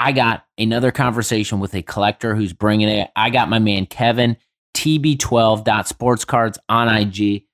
[0.00, 3.10] I got another conversation with a collector who's bringing it.
[3.14, 4.38] I got my man Kevin,
[4.74, 7.44] TB12 Sports Cards on IG.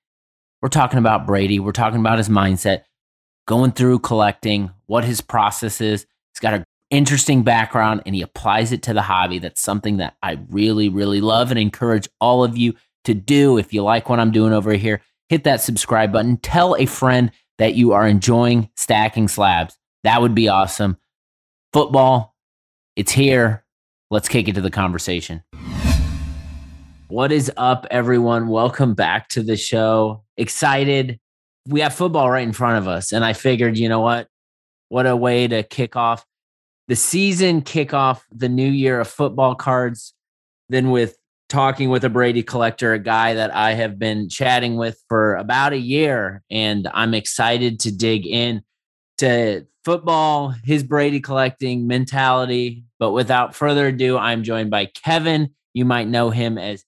[0.61, 1.59] We're talking about Brady.
[1.59, 2.83] We're talking about his mindset,
[3.47, 6.05] going through collecting, what his process is.
[6.33, 9.39] He's got an interesting background and he applies it to the hobby.
[9.39, 13.57] That's something that I really, really love and encourage all of you to do.
[13.57, 16.37] If you like what I'm doing over here, hit that subscribe button.
[16.37, 19.77] Tell a friend that you are enjoying stacking slabs.
[20.05, 20.95] That would be awesome.
[21.73, 22.36] Football,
[22.97, 23.63] it's here.
[24.09, 25.43] Let's kick it to the conversation.
[27.09, 28.47] What is up, everyone?
[28.47, 30.23] Welcome back to the show.
[30.35, 31.19] Excited.
[31.67, 33.13] We have football right in front of us.
[33.13, 34.27] And I figured, you know what?
[34.89, 36.25] What a way to kick off
[36.87, 40.15] the season, kick off the new year of football cards.
[40.69, 41.17] Then with
[41.49, 45.71] talking with a Brady collector, a guy that I have been chatting with for about
[45.71, 46.41] a year.
[46.49, 48.63] And I'm excited to dig in
[49.19, 52.83] to football, his Brady collecting mentality.
[52.99, 55.51] But without further ado, I'm joined by Kevin.
[55.73, 56.83] You might know him as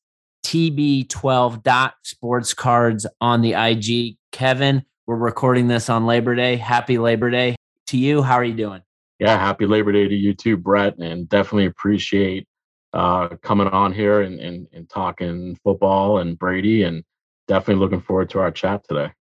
[0.45, 4.17] TB12 dot sports cards on the IG.
[4.33, 6.57] Kevin, we're recording this on Labor Day.
[6.57, 7.55] Happy Labor Day
[7.87, 8.21] to you.
[8.21, 8.81] How are you doing?
[9.17, 12.49] Yeah, happy Labor Day to you too, Brett, and definitely appreciate
[12.91, 17.05] uh, coming on here and, and, and talking football and Brady, and
[17.47, 19.13] definitely looking forward to our chat today.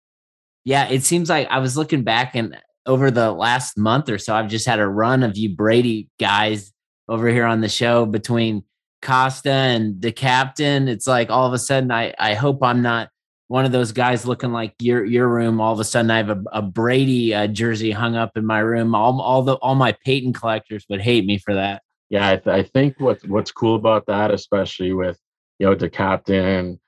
[0.65, 4.35] Yeah, it seems like I was looking back and over the last month or so,
[4.35, 6.73] I've just had a run of you Brady guys
[7.09, 8.65] over here on the show between
[9.03, 10.89] Costa and the captain.
[10.89, 13.11] It's like all of a sudden, I I hope I'm not
[13.49, 15.61] one of those guys looking like your your room.
[15.61, 18.59] All of a sudden, I have a, a Brady uh, jersey hung up in my
[18.61, 18.95] room.
[18.95, 21.83] All all the all my Peyton collectors would hate me for that.
[22.11, 25.19] Yeah, I, th- I think what's what's cool about that, especially with
[25.59, 26.81] you know the captain,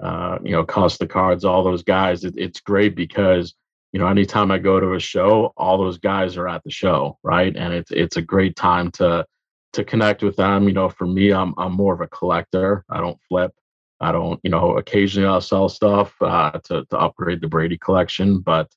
[0.00, 3.54] uh, you know Costa cards, all those guys, it, it's great because
[3.92, 7.18] you know, anytime I go to a show, all those guys are at the show,
[7.22, 7.54] right?
[7.56, 9.24] And it's it's a great time to
[9.72, 10.68] to connect with them.
[10.68, 12.84] You know, for me, I'm I'm more of a collector.
[12.90, 13.52] I don't flip.
[14.00, 18.40] I don't, you know, occasionally I'll sell stuff uh, to to upgrade the Brady collection,
[18.40, 18.68] but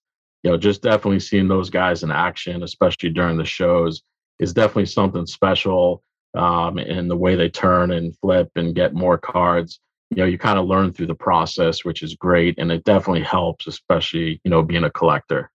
[0.44, 4.02] you know, just definitely seeing those guys in action, especially during the shows,
[4.40, 6.04] is definitely something special.
[6.34, 10.38] Um, in the way they turn and flip and get more cards you know you
[10.38, 14.52] kind of learn through the process which is great and it definitely helps especially you
[14.52, 15.50] know being a collector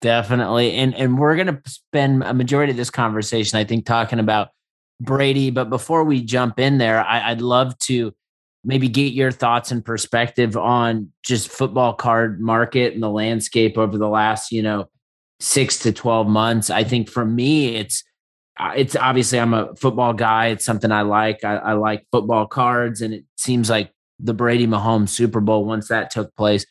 [0.00, 4.20] definitely and and we're going to spend a majority of this conversation i think talking
[4.20, 4.48] about
[5.00, 8.14] brady but before we jump in there I, i'd love to
[8.64, 13.98] maybe get your thoughts and perspective on just football card market and the landscape over
[13.98, 14.88] the last you know
[15.40, 18.04] six to 12 months i think for me it's
[18.58, 20.46] uh, it's obviously I'm a football guy.
[20.46, 21.44] It's something I like.
[21.44, 25.88] I, I, like football cards, and it seems like the Brady Mahomes Super Bowl once
[25.88, 26.66] that took place.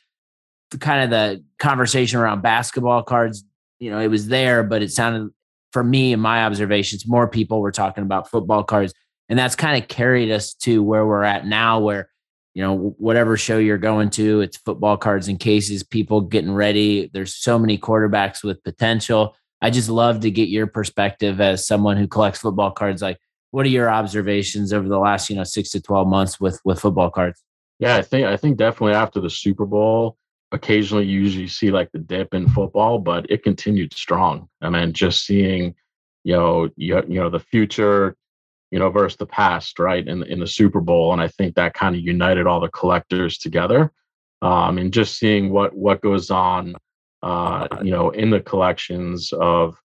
[0.71, 3.43] The, kind of the conversation around basketball cards,
[3.79, 5.29] you know, it was there, but it sounded
[5.75, 8.93] for me and my observations, more people were talking about football cards,
[9.27, 12.09] and that's kind of carried us to where we're at now, where
[12.53, 17.09] you know whatever show you're going to, it's football cards and cases, people getting ready.
[17.11, 19.35] There's so many quarterbacks with potential.
[19.61, 23.01] I just love to get your perspective as someone who collects football cards.
[23.01, 23.19] Like,
[23.55, 26.77] what are your observations over the last you know six to twelve months with with
[26.77, 27.41] football cards?
[27.79, 30.17] Yeah, I think I think definitely after the Super Bowl,
[30.51, 34.49] occasionally you usually see like the dip in football, but it continued strong.
[34.61, 35.73] I mean, just seeing,
[36.25, 38.17] you know, you, you know the future,
[38.71, 40.05] you know, versus the past, right?
[40.05, 43.37] In in the Super Bowl, and I think that kind of united all the collectors
[43.37, 43.89] together.
[44.41, 46.75] Um, and just seeing what what goes on,
[47.23, 49.77] uh, you know, in the collections of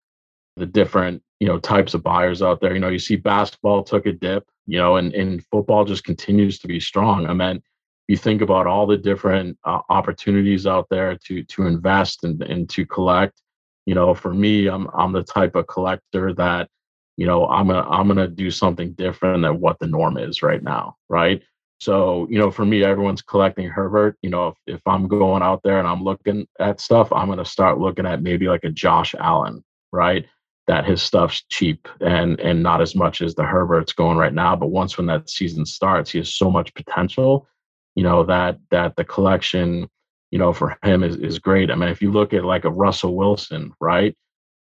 [0.57, 2.75] the different you know types of buyers out there.
[2.75, 6.59] You know, you see basketball took a dip, you know, and and football just continues
[6.61, 7.27] to be strong.
[7.27, 7.63] I mean,
[8.09, 12.69] you think about all the different uh, opportunities out there to to invest and and
[12.71, 13.41] to collect.
[13.87, 16.69] You know, for me, I'm I'm the type of collector that
[17.17, 20.63] you know I'm gonna I'm gonna do something different than what the norm is right
[20.63, 21.43] now, right?
[21.81, 24.17] So, you know, for me, everyone's collecting Herbert.
[24.23, 27.45] You know, if, if I'm going out there and I'm looking at stuff, I'm to
[27.45, 29.63] start looking at maybe like a Josh Allen,
[29.93, 30.27] right?
[30.69, 34.55] That his stuff's cheap and and not as much as the Herbert's going right now.
[34.55, 37.49] But once when that season starts, he has so much potential,
[37.97, 39.89] you know, that that the collection,
[40.31, 41.71] you know, for him is is great.
[41.71, 44.15] I mean, if you look at like a Russell Wilson, right?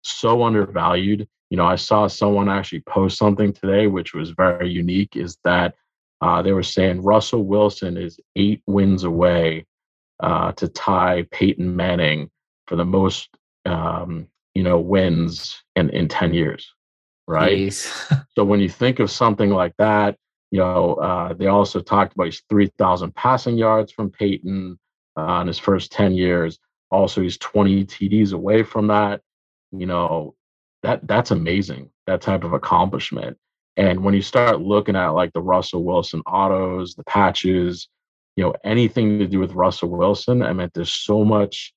[0.03, 1.27] so undervalued.
[1.49, 5.75] You know, I saw someone actually post something today, which was very unique, is that
[6.21, 9.65] uh, they were saying Russell Wilson is eight wins away
[10.21, 12.29] uh, to tie Peyton Manning
[12.67, 13.29] for the most,
[13.65, 16.73] um, you know, wins in, in 10 years,
[17.27, 17.73] right?
[18.35, 20.17] so when you think of something like that,
[20.51, 24.77] you know, uh, they also talked about his 3,000 passing yards from Peyton
[25.17, 26.59] uh, in his first 10 years.
[26.91, 29.21] Also, he's 20 TDs away from that.
[29.71, 30.35] You know,
[30.83, 31.89] that that's amazing.
[32.05, 33.37] That type of accomplishment.
[33.77, 37.87] And when you start looking at like the Russell Wilson autos, the patches,
[38.35, 41.73] you know, anything to do with Russell Wilson, I mean, there's so much,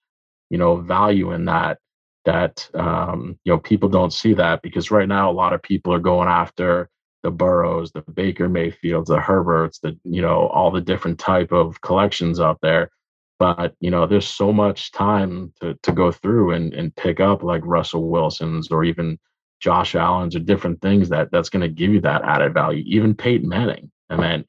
[0.51, 1.79] you know, value in that
[2.27, 5.95] that um, you know people don't see that because right now a lot of people
[5.95, 6.91] are going after
[7.23, 11.81] the Burrows, the Baker Mayfields, the Herberts, the you know all the different type of
[11.81, 12.91] collections out there.
[13.39, 17.43] But you know, there's so much time to to go through and and pick up
[17.43, 19.19] like Russell Wilson's or even
[19.61, 22.83] Josh Allen's or different things that that's going to give you that added value.
[22.87, 23.91] Even Peyton Manning.
[24.11, 24.45] I mean,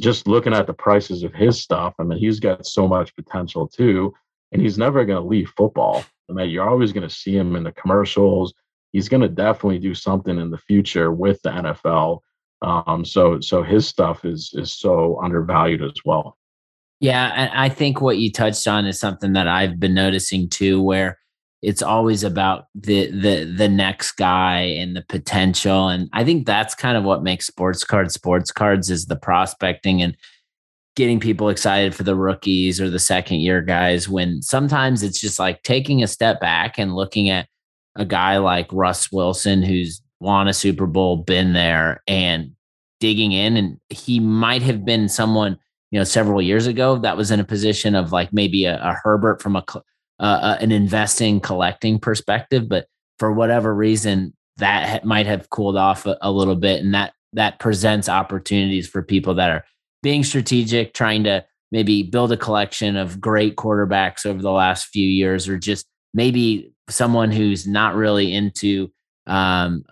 [0.00, 3.68] just looking at the prices of his stuff, I mean, he's got so much potential
[3.68, 4.12] too,
[4.52, 6.04] and he's never going to leave football.
[6.28, 8.54] Mean, you're always going to see him in the commercials.
[8.92, 12.20] He's going to definitely do something in the future with the NFL.
[12.62, 16.38] Um, so, so his stuff is is so undervalued as well.
[17.00, 20.80] Yeah, and I think what you touched on is something that I've been noticing too,
[20.80, 21.18] where
[21.64, 26.74] it's always about the the the next guy and the potential and i think that's
[26.74, 30.14] kind of what makes sports cards sports cards is the prospecting and
[30.96, 35.38] getting people excited for the rookies or the second year guys when sometimes it's just
[35.38, 37.48] like taking a step back and looking at
[37.96, 42.52] a guy like Russ Wilson who's won a Super Bowl, been there and
[43.00, 43.56] digging in.
[43.56, 45.58] And he might have been someone
[45.90, 48.98] you know several years ago that was in a position of like maybe a, a
[49.02, 49.64] Herbert from a
[50.18, 52.68] uh, an investing collecting perspective.
[52.68, 52.86] But
[53.18, 56.82] for whatever reason that ha- might have cooled off a, a little bit.
[56.82, 59.64] And that that presents opportunities for people that are
[60.04, 65.08] being strategic trying to maybe build a collection of great quarterbacks over the last few
[65.08, 68.92] years or just maybe someone who's not really into
[69.26, 69.82] um,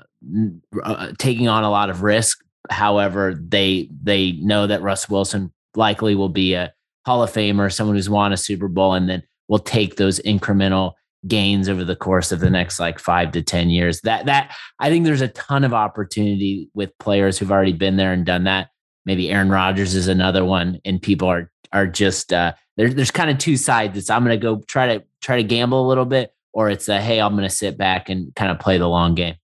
[0.85, 2.39] uh, taking on a lot of risk
[2.71, 6.73] however they they know that Russ Wilson likely will be a
[7.07, 10.93] Hall of Famer someone who's won a Super Bowl and then will take those incremental
[11.27, 14.01] gains over the course of the next like five to 10 years.
[14.03, 18.13] That, that I think there's a ton of opportunity with players who've already been there
[18.13, 18.69] and done that.
[19.05, 20.81] Maybe Aaron Rodgers is another one.
[20.85, 23.97] And people are, are just, uh, there, there's kind of two sides.
[23.99, 26.89] It's I'm going to go try to try to gamble a little bit, or it's
[26.89, 29.37] a, Hey, I'm going to sit back and kind of play the long game.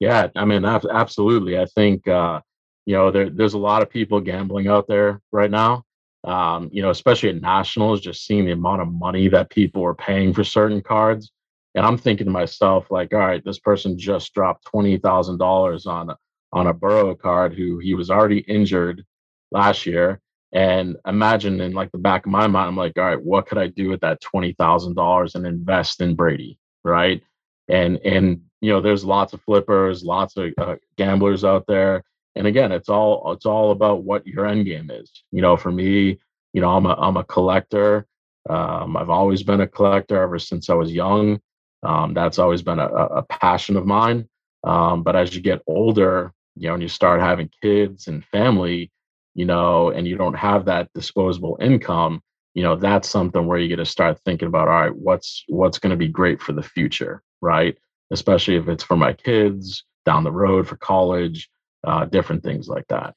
[0.00, 0.28] Yeah.
[0.34, 1.58] I mean, absolutely.
[1.58, 2.40] I think, uh,
[2.86, 5.84] you know, there, there's a lot of people gambling out there right now
[6.24, 9.94] um, you know, especially at nationals, just seeing the amount of money that people are
[9.94, 11.32] paying for certain cards.
[11.74, 15.86] And I'm thinking to myself, like, all right, this person just dropped twenty thousand dollars
[15.86, 16.10] on
[16.52, 19.04] on a Burrow card who he was already injured
[19.50, 20.20] last year.
[20.52, 23.58] And imagine in like the back of my mind, I'm like, all right, what could
[23.58, 27.22] I do with that twenty thousand dollars and invest in Brady, right?
[27.68, 32.04] And and you know, there's lots of flippers, lots of uh, gamblers out there.
[32.36, 35.10] And again it's all it's all about what your end game is.
[35.32, 36.18] You know for me
[36.52, 38.06] you know i'm a i'm a collector.
[38.48, 41.40] Um, i've always been a collector ever since i was young.
[41.82, 44.28] Um, that's always been a, a passion of mine.
[44.64, 48.90] Um, but as you get older you know and you start having kids and family
[49.34, 52.20] you know and you don't have that disposable income
[52.54, 55.78] you know that's something where you get to start thinking about all right what's what's
[55.78, 57.76] going to be great for the future right
[58.10, 61.48] especially if it's for my kids down the road for college
[61.84, 63.14] uh, different things like that.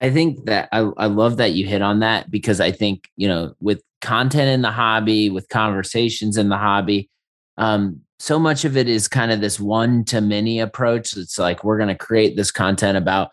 [0.00, 3.28] I think that I, I love that you hit on that because I think, you
[3.28, 7.08] know, with content in the hobby, with conversations in the hobby,
[7.56, 11.16] um, so much of it is kind of this one to many approach.
[11.16, 13.30] It's like we're going to create this content about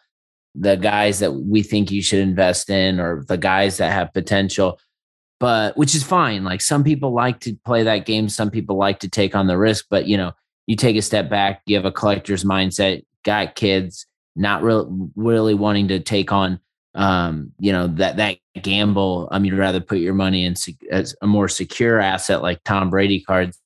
[0.56, 4.78] the guys that we think you should invest in or the guys that have potential
[5.40, 9.00] but which is fine like some people like to play that game some people like
[9.00, 10.34] to take on the risk but you know
[10.68, 15.54] you take a step back you have a collector's mindset got kids not really really
[15.54, 16.60] wanting to take on
[16.96, 19.30] um, you know that that gamble.
[19.32, 20.56] I mean, you'd rather put your money in
[20.92, 23.60] as a more secure asset like Tom Brady cards,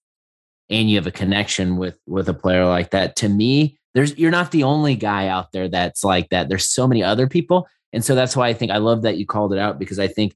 [0.70, 3.16] and you have a connection with with a player like that.
[3.18, 6.50] To me, there's you're not the only guy out there that's like that.
[6.50, 9.26] There's so many other people, and so that's why I think I love that you
[9.26, 10.36] called it out because I think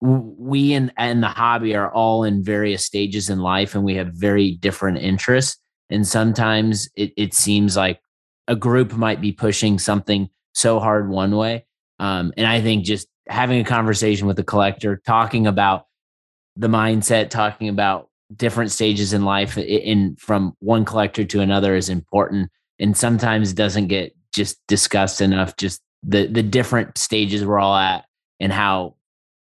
[0.00, 4.08] we in and the hobby are all in various stages in life, and we have
[4.08, 5.60] very different interests.
[5.90, 8.00] And sometimes it, it seems like
[8.46, 11.66] a group might be pushing something so hard one way.
[11.98, 15.86] Um, and I think just having a conversation with the collector, talking about
[16.56, 21.88] the mindset, talking about different stages in life in from one collector to another is
[21.88, 27.76] important and sometimes doesn't get just discussed enough just the the different stages we're all
[27.76, 28.04] at
[28.38, 28.94] and how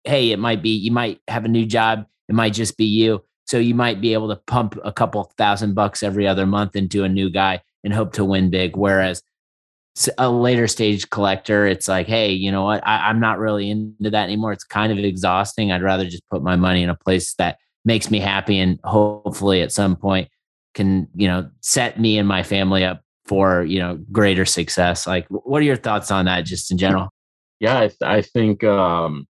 [0.05, 3.25] hey it might be you might have a new job it might just be you
[3.47, 7.03] so you might be able to pump a couple thousand bucks every other month into
[7.03, 9.23] a new guy and hope to win big whereas
[10.19, 12.87] a later stage collector, it's like, hey, you know what?
[12.87, 14.53] I, am not really into that anymore.
[14.53, 15.73] It's kind of exhausting.
[15.73, 19.63] I'd rather just put my money in a place that makes me happy and hopefully
[19.63, 20.29] at some point
[20.75, 25.07] can, you know, set me and my family up for, you know, greater success.
[25.07, 27.09] Like, what are your thoughts on that just in general?
[27.61, 29.27] Yeah, I, th- I think, um,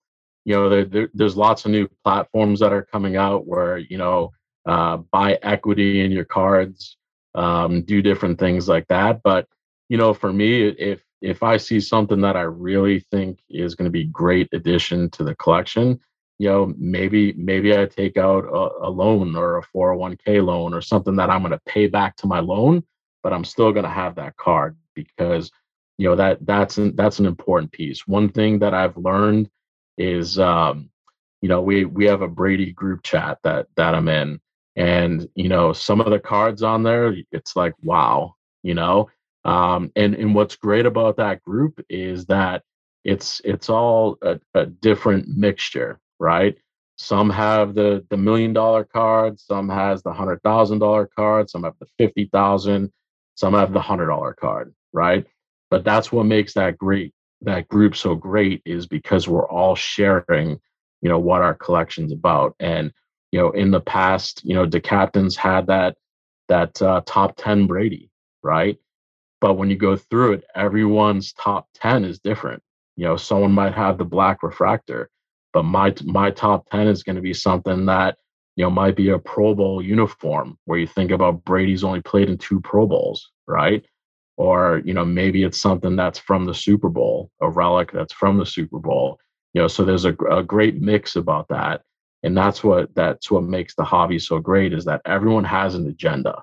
[0.45, 3.99] you know, there, there, there's lots of new platforms that are coming out where, you
[3.99, 4.31] know,
[4.67, 6.97] uh, buy equity in your cards,
[7.35, 9.21] um, do different things like that.
[9.25, 9.47] But
[9.89, 13.85] you know, for me, if if I see something that I really think is going
[13.85, 16.01] to be great addition to the collection,
[16.43, 20.81] you know, maybe maybe I take out a, a loan or a 401k loan or
[20.83, 22.83] something that I'm going to pay back to my loan,
[23.23, 25.53] but I'm still going to have that card because
[25.99, 28.09] you know that that's an, that's an important piece.
[28.09, 29.51] One thing that I've learned
[29.99, 30.91] is um,
[31.43, 34.41] you know we we have a Brady group chat that that I'm in,
[34.75, 38.35] and you know some of the cards on there, it's like wow,
[38.65, 39.09] you know,
[39.45, 42.65] um, and and what's great about that group is that
[43.05, 46.57] it's it's all a, a different mixture, right?
[46.97, 51.65] Some have the the million dollar card, some has the hundred thousand dollar card, some
[51.65, 52.93] have the fifty thousand,
[53.35, 55.27] some have the hundred dollar card, right?
[55.71, 57.13] But that's what makes that great
[57.43, 60.61] that group so great is because we're all sharing,
[61.01, 62.55] you know, what our collection's about.
[62.61, 62.93] And
[63.33, 65.97] you know, in the past, you know, the captains had that
[66.49, 68.11] that uh, top ten Brady,
[68.43, 68.79] right?
[69.43, 72.63] But when you go through it, everyone's top 10 is different.
[72.97, 75.11] You know, someone might have the black refractor,
[75.53, 78.17] but my my top 10 is going to be something that,
[78.57, 82.29] you know, might be a Pro Bowl uniform where you think about Brady's only played
[82.29, 83.85] in two Pro Bowls, right?
[84.37, 88.39] Or, you know, maybe it's something that's from the Super Bowl, a relic that's from
[88.39, 89.19] the Super Bowl.
[89.55, 91.83] You know, so there's a, a great mix about that.
[92.23, 95.89] And that's what that's what makes the hobby so great is that everyone has an
[95.89, 96.43] agenda,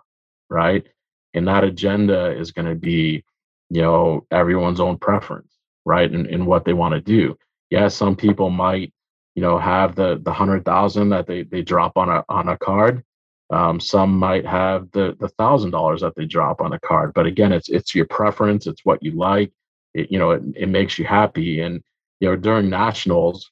[0.50, 0.86] right?
[1.34, 3.24] and that agenda is going to be
[3.70, 7.38] you know everyone's own preference right and, and what they want to do
[7.70, 8.94] yeah some people might
[9.36, 12.58] you know have the the hundred thousand that they they drop on a on a
[12.58, 13.04] card.
[13.52, 17.26] Um, some might have the the thousand dollars that they drop on a card but
[17.26, 19.52] again it's it's your preference it's what you like
[19.96, 21.62] it, you know it, it makes you happy.
[21.62, 21.82] And
[22.20, 23.50] you know during nationals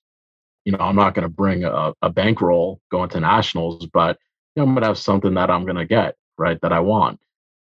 [0.66, 4.20] you know i'm not going to bring a, a bankroll going to nationals but
[4.56, 6.80] you know, i'm going to have something that i'm going to get right that i
[6.80, 7.20] want.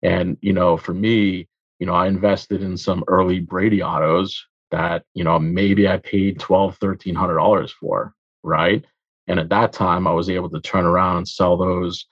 [0.05, 1.47] And, you know, for me,
[1.79, 6.39] you know, I invested in some early Brady autos that, you know, maybe I paid
[6.39, 8.83] twelve, thirteen hundred dollars for, right?
[9.27, 12.05] And at that time I was able to turn around and sell those,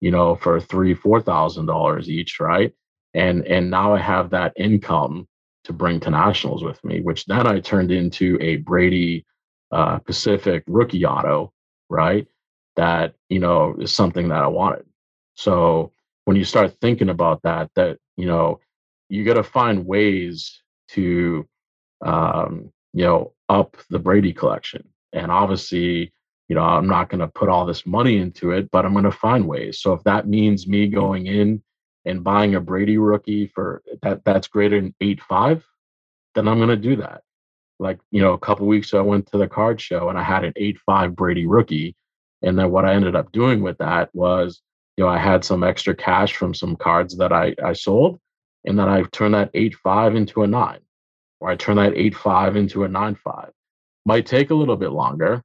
[0.00, 2.72] you know, for three, four thousand dollars each, right?
[3.14, 5.26] And and now I have that income
[5.64, 9.26] to bring to nationals with me, which then I turned into a Brady
[9.72, 11.52] uh, Pacific rookie auto,
[11.88, 12.26] right?
[12.76, 14.86] That you know is something that I wanted.
[15.34, 15.92] So
[16.24, 18.60] when you start thinking about that, that you know,
[19.08, 21.48] you got to find ways to,
[22.04, 24.86] um, you know, up the Brady collection.
[25.12, 26.12] And obviously,
[26.48, 29.04] you know, I'm not going to put all this money into it, but I'm going
[29.04, 29.80] to find ways.
[29.80, 31.62] So if that means me going in
[32.04, 35.64] and buying a Brady rookie for that that's greater than eight five,
[36.34, 37.22] then I'm going to do that.
[37.78, 40.22] Like you know, a couple weeks ago, I went to the card show and I
[40.22, 41.96] had an eight five Brady rookie,
[42.42, 44.60] and then what I ended up doing with that was
[45.00, 48.20] you know, I had some extra cash from some cards that I, I sold,
[48.66, 50.80] and then I turned that eight five into a nine,
[51.40, 53.50] or I turn that eight five into a nine five.
[54.06, 55.42] Might take a little bit longer,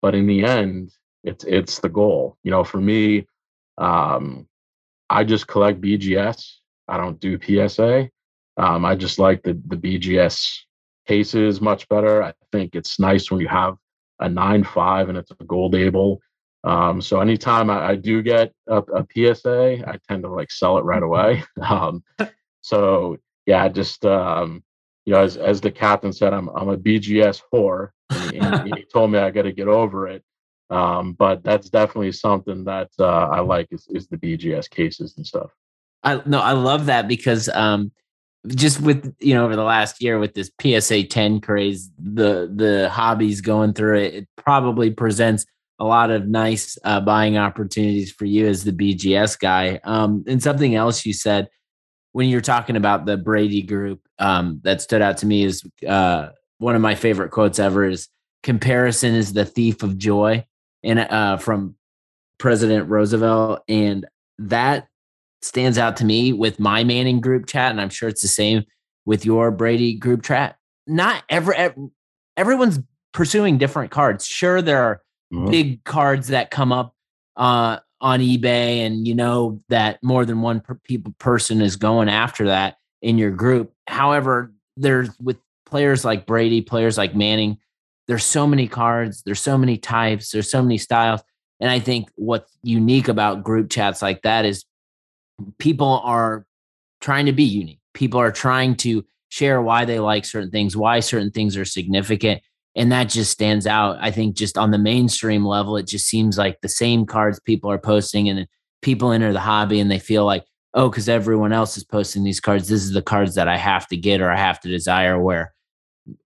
[0.00, 0.92] but in the end,
[1.24, 2.36] it's it's the goal.
[2.42, 3.26] You know, for me,
[3.78, 4.46] um,
[5.10, 6.52] I just collect BGS.
[6.88, 8.08] I don't do PSA.
[8.56, 10.58] Um, I just like the the BGS
[11.06, 12.22] cases much better.
[12.22, 13.76] I think it's nice when you have
[14.20, 16.20] a nine five and it's a gold label
[16.64, 20.78] um, so anytime I, I do get a, a, PSA, I tend to like sell
[20.78, 21.44] it right away.
[21.62, 22.02] Um,
[22.60, 24.62] so yeah, just um,
[25.04, 28.84] you know, as as the captain said, I'm I'm a BGS whore, and, and he
[28.92, 30.22] told me I got to get over it.
[30.70, 35.26] Um, but that's definitely something that uh, I like is is the BGS cases and
[35.26, 35.50] stuff.
[36.02, 37.92] I no, I love that because um,
[38.48, 42.88] just with you know over the last year with this PSA 10 craze, the the
[42.90, 45.44] hobbies going through it, it probably presents
[45.78, 49.80] a lot of nice uh, buying opportunities for you as the BGS guy.
[49.82, 51.48] Um, and something else you said
[52.12, 56.28] when you're talking about the Brady group um, that stood out to me is uh,
[56.58, 58.08] one of my favorite quotes ever is
[58.42, 60.46] comparison is the thief of joy.
[60.84, 61.76] And uh, from
[62.38, 64.06] President Roosevelt, and
[64.38, 64.88] that
[65.42, 68.64] stands out to me with my Manning group chat, and I'm sure it's the same
[69.04, 70.56] with your Brady group chat.
[70.86, 71.56] Not every,
[72.36, 72.80] everyone's
[73.12, 74.26] pursuing different cards.
[74.26, 75.02] Sure, there are
[75.32, 75.50] mm-hmm.
[75.50, 76.96] big cards that come up
[77.36, 82.08] uh, on eBay, and you know that more than one per- people person is going
[82.08, 83.72] after that in your group.
[83.86, 87.58] However, there's with players like Brady, players like Manning,
[88.08, 91.22] there's so many cards, there's so many types, there's so many styles.
[91.60, 94.64] And I think what's unique about group chats like that is
[95.58, 96.44] people are
[97.00, 97.80] trying to be unique.
[97.94, 102.42] People are trying to share why they like certain things, why certain things are significant.
[102.74, 103.98] And that just stands out.
[104.00, 107.70] I think just on the mainstream level, it just seems like the same cards people
[107.70, 108.46] are posting and
[108.80, 112.40] people enter the hobby and they feel like, oh, because everyone else is posting these
[112.40, 115.20] cards, this is the cards that I have to get or I have to desire.
[115.20, 115.52] Where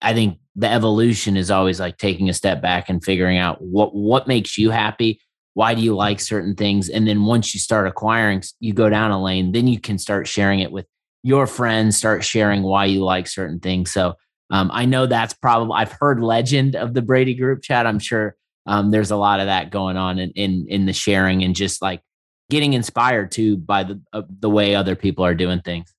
[0.00, 3.94] I think the evolution is always like taking a step back and figuring out what
[3.94, 5.20] what makes you happy
[5.54, 9.10] why do you like certain things and then once you start acquiring you go down
[9.10, 10.86] a lane then you can start sharing it with
[11.22, 14.14] your friends start sharing why you like certain things so
[14.50, 17.86] um, i know that's probably i've heard legend of the brady group chat.
[17.86, 21.42] I'm sure um, there's a lot of that going on in, in in the sharing
[21.42, 22.02] and just like
[22.50, 25.92] getting inspired too by the uh, the way other people are doing things.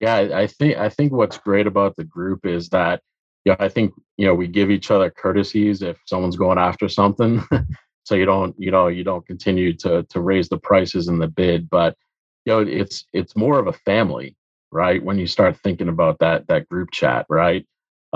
[0.00, 3.00] Yeah i think i think what's great about the group is that
[3.44, 7.42] yeah i think you know we give each other courtesies if someone's going after something.
[8.04, 11.26] So you don't you know you don't continue to to raise the prices in the
[11.26, 11.96] bid but
[12.44, 14.36] you know it's it's more of a family
[14.72, 15.02] right?
[15.02, 17.66] When you start thinking about that that group chat right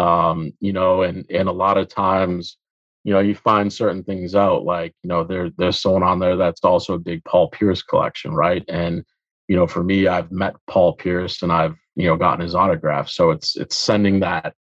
[0.00, 2.56] um you know and and a lot of times
[3.04, 6.36] you know you find certain things out like you know there there's someone on there
[6.36, 9.04] that's also a big paul pierce collection right and
[9.48, 13.08] you know for me i've met paul pierce and i've you know gotten his autograph
[13.08, 14.54] so it's it's sending that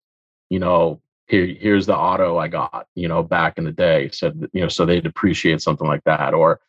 [0.48, 4.10] you know here here's the auto I got, you know, back in the day.
[4.12, 6.34] So you know, so they'd appreciate something like that.
[6.34, 6.60] Or,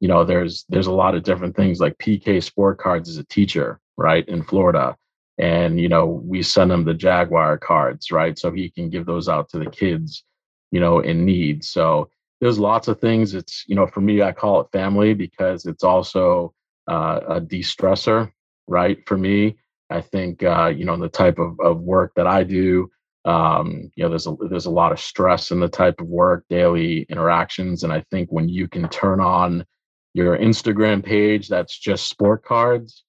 [0.00, 3.24] you know, there's there's a lot of different things like PK Sport Cards is a
[3.24, 4.96] teacher, right, in Florida.
[5.38, 8.38] And, you know, we send him the Jaguar cards, right?
[8.38, 10.24] So he can give those out to the kids,
[10.70, 11.64] you know, in need.
[11.64, 12.08] So
[12.40, 13.34] there's lots of things.
[13.34, 16.54] It's, you know, for me, I call it family because it's also
[16.88, 18.30] uh, a de-stressor,
[18.66, 18.98] right?
[19.06, 19.58] For me,
[19.90, 22.90] I think, uh, you know, the type of, of work that I do,
[23.26, 26.44] um, you know there's a there's a lot of stress in the type of work
[26.48, 29.66] daily interactions and i think when you can turn on
[30.14, 33.02] your instagram page that's just sport cards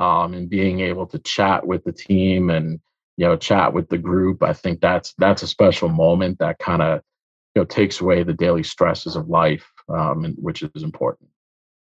[0.00, 2.80] um, and being able to chat with the team and
[3.16, 6.82] you know chat with the group i think that's that's a special moment that kind
[6.82, 7.00] of
[7.54, 11.28] you know takes away the daily stresses of life um, and, which is important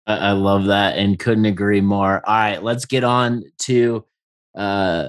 [0.07, 4.05] I, I love that and couldn't agree more all right let's get on to
[4.57, 5.09] uh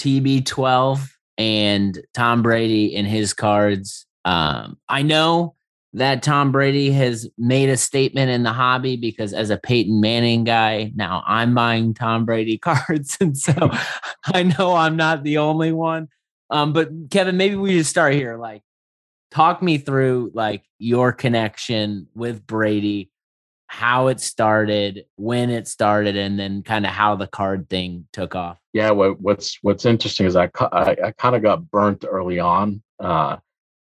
[0.00, 4.06] tb12 and Tom Brady in his cards.
[4.24, 5.54] Um, I know
[5.94, 10.42] that Tom Brady has made a statement in the hobby because as a Peyton Manning
[10.42, 13.16] guy, now I'm buying Tom Brady cards.
[13.20, 13.70] And so
[14.24, 16.08] I know I'm not the only one.
[16.50, 18.36] Um, but Kevin, maybe we just start here.
[18.36, 18.62] Like,
[19.30, 23.10] talk me through like your connection with Brady
[23.66, 28.36] how it started, when it started, and then kind of how the card thing took
[28.36, 28.56] off.
[28.72, 32.82] Yeah, what, what's what's interesting is I I, I kind of got burnt early on.
[33.00, 33.38] Uh,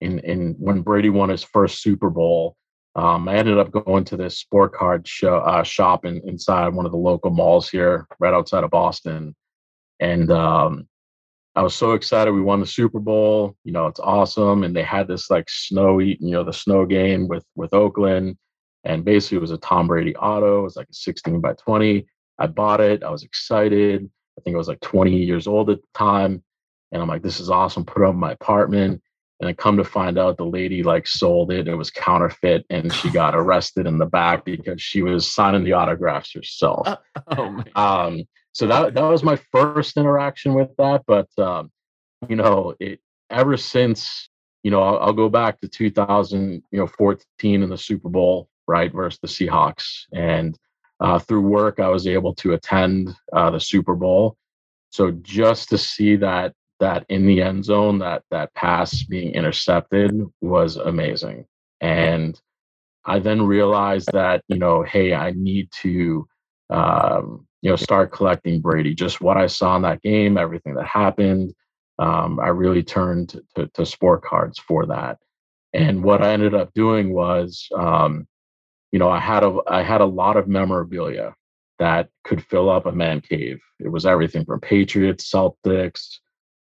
[0.01, 2.55] in in when Brady won his first Super Bowl,
[2.95, 6.85] um, I ended up going to this sport card show, uh, shop in, inside one
[6.85, 9.35] of the local malls here, right outside of Boston,
[9.99, 10.87] and um,
[11.55, 12.31] I was so excited.
[12.31, 13.55] We won the Super Bowl.
[13.63, 17.27] You know, it's awesome, and they had this like snowy, you know, the snow game
[17.27, 18.37] with with Oakland
[18.83, 20.59] and basically, it was a Tom Brady auto.
[20.59, 22.05] It was like a 16 by 20.
[22.37, 23.03] I bought it.
[23.03, 24.09] I was excited.
[24.37, 26.43] I think I was like 20 years old at the time.
[26.91, 27.85] And I'm like, this is awesome.
[27.85, 29.01] Put it up in my apartment.
[29.39, 31.67] And I come to find out the lady like sold it.
[31.67, 35.73] It was counterfeit, and she got arrested in the back because she was signing the
[35.73, 36.87] autographs herself.
[37.37, 41.03] oh, um, so that that was my first interaction with that.
[41.07, 41.71] But um,
[42.27, 42.99] you know, it
[43.29, 44.29] ever since
[44.63, 48.49] you know, I'll, I'll, go back to 2000, you know, 14 in the Super Bowl
[48.69, 50.05] right, versus the Seahawks.
[50.13, 50.57] And
[51.01, 54.37] uh, through work, I was able to attend uh, the Super Bowl.
[54.91, 60.11] So just to see that that in the end zone, that that pass being intercepted
[60.41, 61.45] was amazing.
[61.81, 62.39] And
[63.05, 66.27] I then realized that you know, hey, I need to
[66.69, 68.93] um, you know start collecting Brady.
[68.93, 71.53] Just what I saw in that game, everything that happened.
[71.97, 75.17] Um, I really turned to, to, sport cards for that.
[75.73, 78.25] And what I ended up doing was um,
[78.91, 81.33] you know, I had a I had a lot of memorabilia
[81.77, 83.61] that could fill up a man cave.
[83.79, 86.19] It was everything from Patriots, Celtics,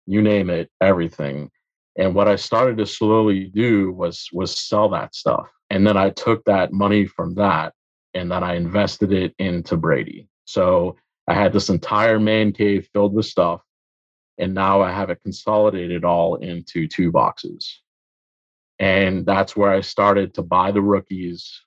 [0.09, 1.49] you name it, everything.
[1.97, 6.09] And what I started to slowly do was was sell that stuff, and then I
[6.09, 7.73] took that money from that
[8.13, 10.27] and then I invested it into Brady.
[10.45, 13.61] So I had this entire man cave filled with stuff,
[14.37, 17.81] and now I have it consolidated all into two boxes.
[18.79, 21.61] And that's where I started to buy the rookies.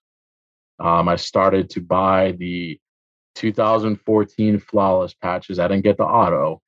[0.81, 2.81] Um, I started to buy the
[3.35, 5.59] 2014 flawless patches.
[5.59, 6.61] I didn't get the auto,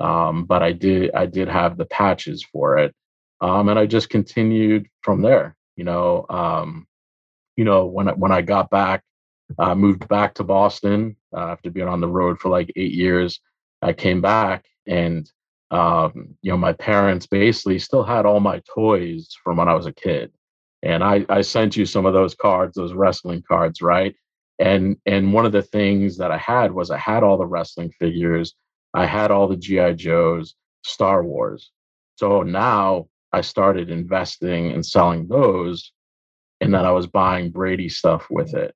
[0.00, 1.12] um, but I did.
[1.14, 2.94] I did have the patches for it,
[3.40, 5.56] um, and I just continued from there.
[5.76, 6.86] You know, um,
[7.56, 9.02] you know when I, when I got back,
[9.58, 12.92] I uh, moved back to Boston uh, after being on the road for like eight
[12.92, 13.40] years.
[13.82, 15.30] I came back, and
[15.70, 19.86] um, you know, my parents basically still had all my toys from when I was
[19.86, 20.32] a kid.
[20.82, 24.14] And I, I sent you some of those cards, those wrestling cards, right?
[24.58, 27.92] And and one of the things that I had was I had all the wrestling
[27.98, 28.54] figures,
[28.94, 31.70] I had all the GI Joes, Star Wars.
[32.16, 35.92] So now I started investing and selling those,
[36.60, 38.74] and then I was buying Brady stuff with it.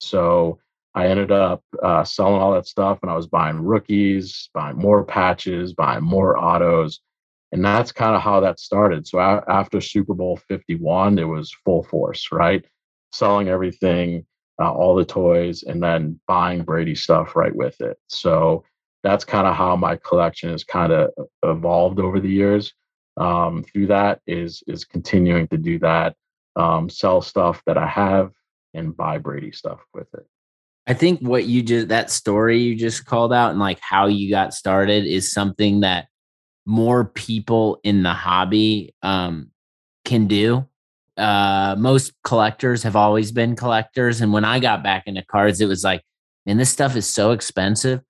[0.00, 0.60] So
[0.94, 5.04] I ended up uh, selling all that stuff and I was buying rookies, buying more
[5.04, 7.00] patches, buying more autos.
[7.52, 9.06] And that's kind of how that started.
[9.06, 12.64] So a- after Super Bowl 51, it was full force, right?
[13.12, 14.24] Selling everything,
[14.60, 17.98] uh, all the toys, and then buying Brady stuff right with it.
[18.08, 18.64] So
[19.06, 21.10] that's kind of how my collection has kind of
[21.44, 22.74] evolved over the years.
[23.16, 26.16] Um, through that is is continuing to do that,
[26.56, 28.32] um, sell stuff that I have
[28.74, 30.26] and buy Brady stuff with it.
[30.88, 34.28] I think what you just that story you just called out and like how you
[34.28, 36.08] got started is something that
[36.66, 39.50] more people in the hobby um,
[40.04, 40.66] can do.
[41.16, 45.68] Uh, most collectors have always been collectors, and when I got back into cards, it
[45.68, 46.02] was like,
[46.44, 48.02] man, this stuff is so expensive.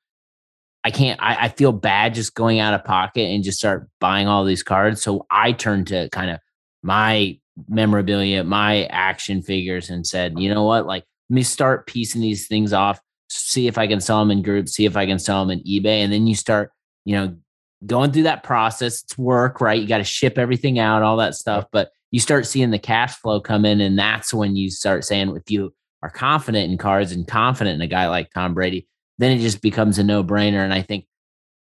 [0.86, 1.20] I can't.
[1.20, 4.62] I, I feel bad just going out of pocket and just start buying all these
[4.62, 5.02] cards.
[5.02, 6.38] So I turned to kind of
[6.84, 12.20] my memorabilia, my action figures, and said, you know what, like let me start piecing
[12.20, 15.18] these things off, see if I can sell them in groups, see if I can
[15.18, 16.04] sell them in eBay.
[16.04, 16.70] And then you start,
[17.04, 17.36] you know,
[17.84, 19.02] going through that process.
[19.02, 19.80] It's work, right?
[19.80, 21.64] You got to ship everything out, all that stuff.
[21.72, 23.80] But you start seeing the cash flow come in.
[23.80, 27.82] And that's when you start saying, if you are confident in cards and confident in
[27.82, 28.86] a guy like Tom Brady,
[29.18, 30.64] then it just becomes a no brainer.
[30.64, 31.06] And I think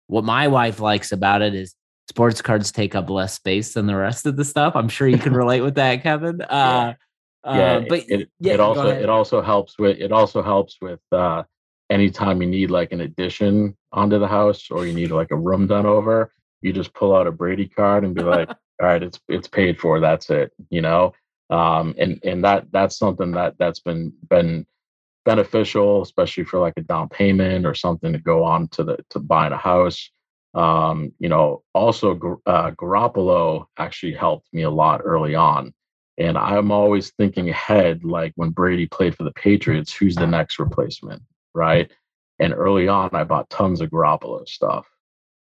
[0.07, 1.75] what my wife likes about it is
[2.09, 4.75] sports cards take up less space than the rest of the stuff.
[4.75, 6.41] I'm sure you can relate with that, Kevin.
[6.41, 6.93] Uh,
[7.45, 10.99] yeah, uh, but it, yeah, it also it also helps with it also helps with
[11.13, 11.43] uh
[11.89, 15.65] anytime you need like an addition onto the house or you need like a room
[15.65, 18.49] done over, you just pull out a Brady card and be like,
[18.81, 21.13] all right, it's it's paid for, that's it, you know.
[21.49, 24.65] Um and and that that's something that that's been been
[25.29, 29.19] beneficial, especially for like a down payment or something to go on to the to
[29.19, 30.09] buying a house.
[30.53, 32.15] Um, you know, also
[32.47, 35.73] uh, Garoppolo actually helped me a lot early on
[36.19, 40.59] and I'm always thinking ahead, like when Brady played for the Patriots, who's the next
[40.59, 41.23] replacement,
[41.55, 41.89] right?
[42.39, 44.85] And early on, I bought tons of Garoppolo stuff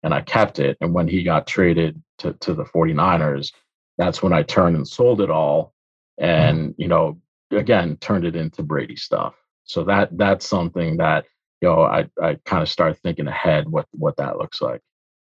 [0.04, 0.78] and I kept it.
[0.80, 3.54] And when he got traded to, to the 49ers,
[3.98, 5.74] that's when I turned and sold it all
[6.20, 7.20] and, you know,
[7.50, 9.34] again, turned it into Brady stuff.
[9.68, 11.26] So that that's something that,
[11.62, 14.82] you know, I, I kind of start thinking ahead what what that looks like.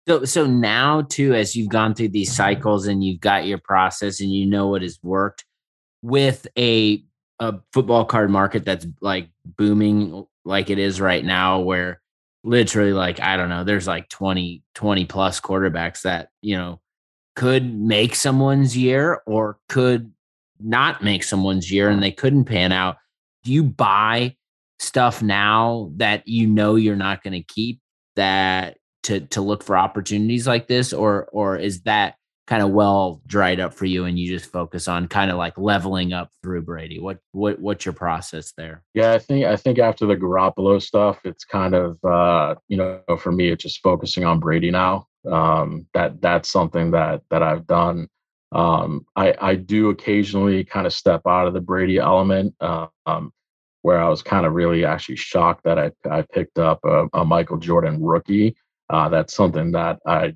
[0.07, 4.21] So so now too, as you've gone through these cycles and you've got your process
[4.21, 5.43] and you know what has worked
[6.01, 7.03] with a
[7.39, 12.01] a football card market that's like booming like it is right now, where
[12.43, 16.79] literally like I don't know, there's like 20, 20 plus quarterbacks that, you know,
[17.35, 20.11] could make someone's year or could
[20.59, 22.97] not make someone's year and they couldn't pan out.
[23.47, 24.35] Do you buy
[24.77, 27.79] stuff now that you know you're not going to keep
[28.17, 30.91] that to to look for opportunities like this?
[30.91, 34.89] Or or is that kind of well dried up for you and you just focus
[34.89, 36.99] on kind of like leveling up through Brady?
[36.99, 38.83] What what what's your process there?
[38.93, 42.99] Yeah I think I think after the Garoppolo stuff it's kind of uh you know
[43.17, 45.07] for me it's just focusing on Brady now.
[45.25, 48.09] Um that that's something that that I've done.
[48.51, 52.53] Um I I do occasionally kind of step out of the Brady element.
[52.59, 53.31] Uh, um
[53.87, 57.23] where I was kind of really actually shocked that I I picked up a, a
[57.23, 58.53] Michael Jordan rookie
[58.89, 60.33] uh, that's something that I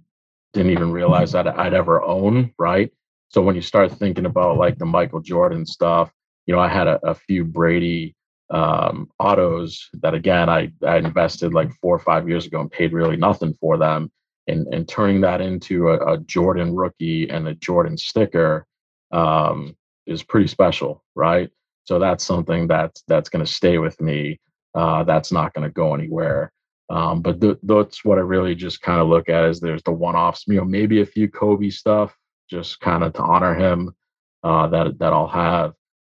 [0.53, 2.89] didn't even realize that I'd ever own, right?
[3.27, 6.13] So when you start thinking about like the Michael Jordan stuff,
[6.45, 8.15] you know, I had a, a few Brady
[8.51, 12.93] um, autos that again I, I invested like four or five years ago and paid
[12.93, 14.09] really nothing for them.
[14.47, 18.65] And, and turning that into a, a Jordan rookie and a Jordan sticker
[19.11, 19.75] um,
[20.07, 21.49] is pretty special, right?
[21.91, 24.39] So that's something that's that's going to stay with me.
[24.73, 26.53] Uh, that's not going to go anywhere.
[26.89, 29.91] Um, but th- that's what I really just kind of look at is there's the
[29.91, 32.15] one-offs, you know, maybe a few Kobe stuff,
[32.49, 33.93] just kind of to honor him
[34.41, 35.73] uh, that that I'll have.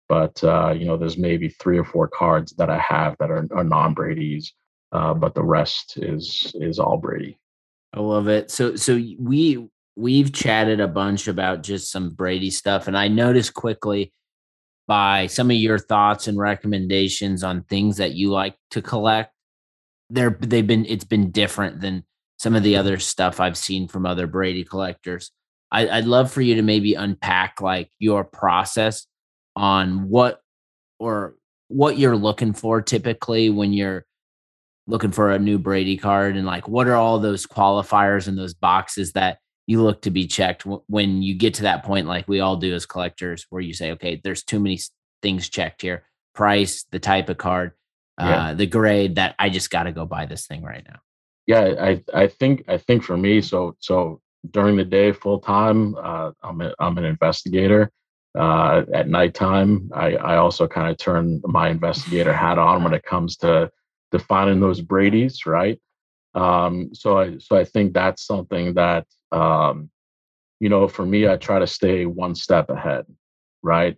[0.09, 3.47] But uh, you know, there's maybe three or four cards that I have that are,
[3.51, 4.55] are non Brady's,
[4.93, 7.37] uh, but the rest is is all Brady.
[7.93, 8.49] I love it.
[8.49, 9.63] So so we
[9.95, 14.11] we've chatted a bunch about just some Brady stuff, and I noticed quickly
[14.87, 19.33] by some of your thoughts and recommendations on things that you like to collect.
[20.09, 22.03] They're they've been it's been different than
[22.39, 25.31] some of the other stuff I've seen from other Brady collectors.
[25.71, 29.05] I, I'd love for you to maybe unpack like your process
[29.55, 30.39] on what
[30.99, 31.35] or
[31.67, 34.05] what you're looking for typically when you're
[34.87, 38.53] looking for a new Brady card and like what are all those qualifiers and those
[38.53, 42.39] boxes that you look to be checked when you get to that point like we
[42.39, 44.79] all do as collectors where you say okay there's too many
[45.21, 46.03] things checked here
[46.33, 47.73] price the type of card
[48.19, 48.47] yeah.
[48.47, 50.99] uh, the grade that I just got to go buy this thing right now
[51.45, 55.95] yeah I I think I think for me so so during the day full time
[55.95, 57.91] uh, I'm a, I'm an investigator
[58.37, 63.03] uh, at nighttime, I, I also kind of turn my investigator hat on when it
[63.03, 63.71] comes to
[64.11, 65.79] defining those Brady's, right?
[66.35, 69.89] Um, so I so I think that's something that um,
[70.59, 73.05] you know, for me, I try to stay one step ahead,
[73.61, 73.97] right?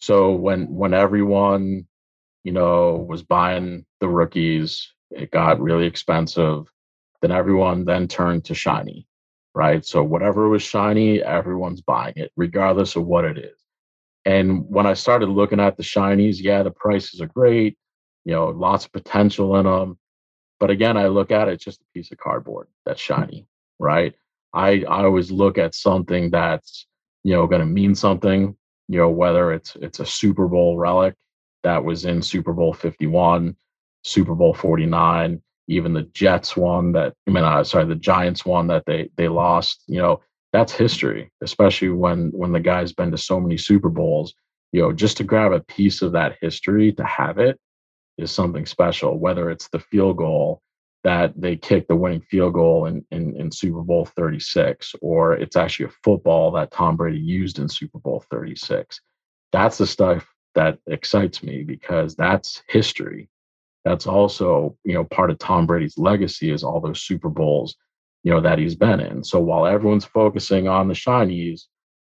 [0.00, 1.86] So when when everyone,
[2.44, 6.72] you know, was buying the rookies, it got really expensive.
[7.20, 9.06] Then everyone then turned to shiny,
[9.54, 9.84] right?
[9.84, 13.58] So whatever was shiny, everyone's buying it, regardless of what it is.
[14.24, 17.76] And when I started looking at the shinies, yeah, the prices are great,
[18.24, 19.98] you know, lots of potential in them.
[20.60, 23.46] But again, I look at it it's just a piece of cardboard that's shiny,
[23.78, 24.14] right?
[24.52, 26.86] I I always look at something that's
[27.24, 28.56] you know going to mean something.
[28.88, 31.14] You know, whether it's it's a Super Bowl relic
[31.62, 33.54] that was in Super Bowl 51,
[34.04, 38.66] Super Bowl 49, even the Jets one that I mean, uh, sorry, the Giants one
[38.68, 39.82] that they they lost.
[39.86, 44.34] You know, that's history, especially when when the guy's been to so many Super Bowls.
[44.72, 47.58] You know, just to grab a piece of that history to have it
[48.18, 49.18] is something special.
[49.18, 50.62] Whether it's the field goal
[51.08, 55.56] that they kicked the winning field goal in, in, in Super Bowl 36, or it's
[55.56, 59.00] actually a football that Tom Brady used in Super Bowl 36.
[59.50, 63.30] That's the stuff that excites me because that's history.
[63.84, 67.74] That's also, you know, part of Tom Brady's legacy is all those Super Bowls
[68.22, 69.24] you know, that he's been in.
[69.24, 71.62] So while everyone's focusing on the shinies,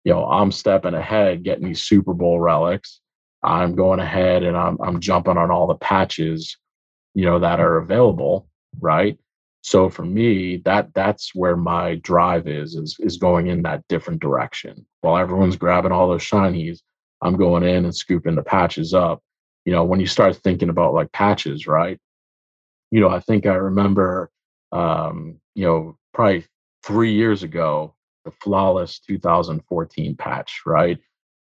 [0.04, 3.00] you know, I'm stepping ahead, getting these Super Bowl relics.
[3.42, 6.58] I'm going ahead and I'm I'm jumping on all the patches,
[7.14, 9.18] you know, that are available, right?
[9.62, 14.20] So for me, that that's where my drive is, is is going in that different
[14.20, 14.86] direction.
[15.02, 16.80] While everyone's grabbing all those shinies,
[17.20, 19.22] I'm going in and scooping the patches up.
[19.66, 21.98] You know, when you start thinking about like patches, right?
[22.90, 24.30] You know, I think I remember
[24.72, 26.44] um, you know, probably
[26.82, 30.98] three years ago, the flawless 2014 patch, right?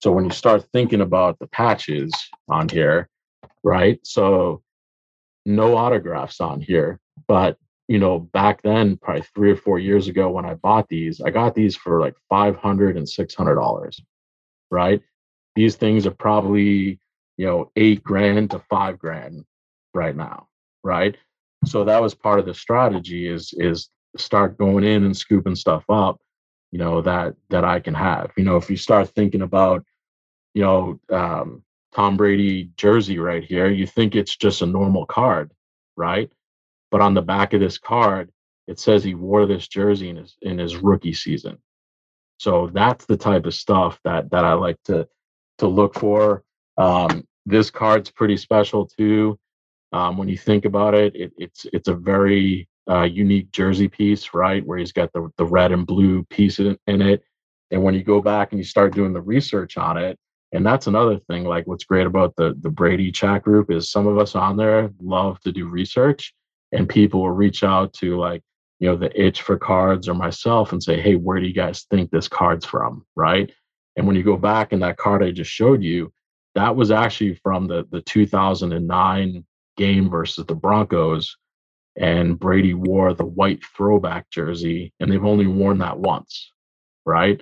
[0.02, 2.12] So when you start thinking about the patches
[2.48, 3.10] on here,
[3.64, 4.00] right?
[4.04, 4.62] So
[5.46, 10.30] no autographs on here, but you know, back then, probably three or four years ago
[10.30, 14.02] when I bought these, I got these for like 500 and 600 dollars,
[14.70, 15.02] right?
[15.56, 17.00] These things are probably,
[17.38, 19.46] you know, eight grand to five grand
[19.94, 20.48] right now,
[20.84, 21.16] right?
[21.66, 25.86] So that was part of the strategy is is start going in and scooping stuff
[25.90, 26.20] up,
[26.72, 28.32] you know, that that I can have.
[28.38, 29.86] You know, if you start thinking about,
[30.54, 35.52] you know, um, Tom Brady jersey right here, you think it's just a normal card,
[35.96, 36.30] right?
[36.92, 38.32] But on the back of this card,
[38.68, 41.58] it says he wore this jersey in his in his rookie season.
[42.38, 45.08] So that's the type of stuff that that I like to
[45.60, 46.44] to look for.
[46.78, 49.40] Um, this card's pretty special too.
[49.94, 54.34] Um, when you think about it, it, it's it's a very uh, unique jersey piece,
[54.34, 54.66] right?
[54.66, 57.24] Where he's got the, the red and blue piece in, in it.
[57.72, 60.18] And when you go back and you start doing the research on it,
[60.54, 64.08] and that's another thing, like what's great about the, the Brady chat group is some
[64.08, 66.34] of us on there love to do research
[66.72, 68.42] and people will reach out to like,
[68.80, 71.86] you know, the itch for cards or myself and say, hey, where do you guys
[71.90, 73.06] think this card's from?
[73.16, 73.52] Right.
[73.96, 76.12] And when you go back and that card I just showed you,
[76.56, 79.46] that was actually from the, the 2009
[79.78, 81.38] game versus the Broncos
[81.98, 86.54] and Brady wore the white throwback jersey, and they've only worn that once,
[87.06, 87.42] right?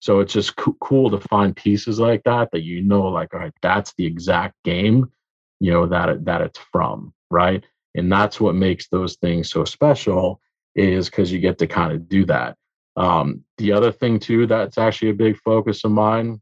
[0.00, 3.40] So it's just co- cool to find pieces like that that you know, like, all
[3.40, 5.10] right, that's the exact game,
[5.58, 7.64] you know, that that it's from, right?
[7.96, 10.40] And that's what makes those things so special
[10.74, 12.56] is because you get to kind of do that.
[12.96, 16.40] Um, the other thing too that's actually a big focus of mine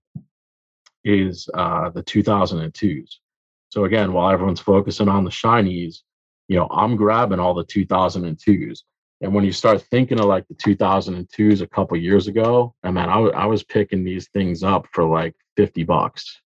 [1.04, 3.16] is uh, the 2002s.
[3.70, 5.98] So again, while everyone's focusing on the shinies,
[6.48, 8.80] you know, I'm grabbing all the 2002s.
[9.20, 13.04] And when you start thinking of like the 2002s a couple years ago, I mean,
[13.04, 16.40] I, w- I was picking these things up for like 50 bucks,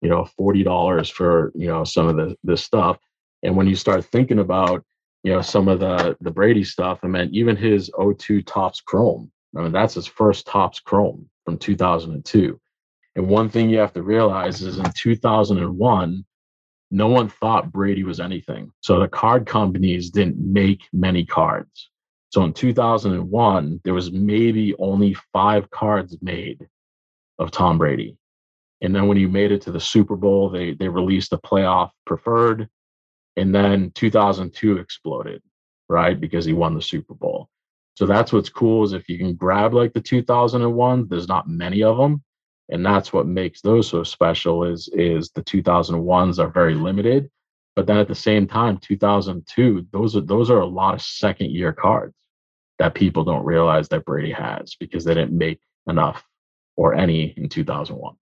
[0.00, 2.98] you know, forty dollars for you know some of the this stuff.
[3.42, 4.84] And when you start thinking about
[5.22, 9.30] you know some of the the Brady stuff, I mean, even his O2 Topps Chrome.
[9.56, 12.60] I mean, that's his first Topps Chrome from 2002.
[13.16, 16.24] And one thing you have to realize is in 2001,
[16.92, 18.70] no one thought Brady was anything.
[18.80, 21.90] So the card companies didn't make many cards.
[22.30, 26.68] So in 2001, there was maybe only five cards made
[27.38, 28.16] of Tom Brady.
[28.82, 31.90] And then when he made it to the Super Bowl, they they released a playoff
[32.06, 32.68] preferred.
[33.36, 35.42] And then 2002 exploded,
[35.88, 36.20] right?
[36.20, 37.48] Because he won the Super Bowl.
[37.96, 41.82] So that's what's cool is if you can grab like the 2001, there's not many
[41.82, 42.22] of them.
[42.70, 47.28] And that's what makes those so special is is the 2001s are very limited.
[47.76, 51.50] But then at the same time, 2002, those are those are a lot of second
[51.50, 52.14] year cards
[52.78, 56.24] that people don't realize that Brady has because they didn't make enough
[56.76, 58.14] or any in 2001.